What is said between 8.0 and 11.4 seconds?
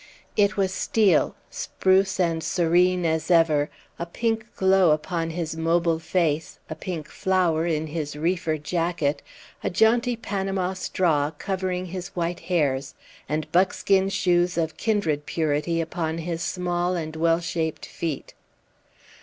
reefer jacket, a jaunty Panama straw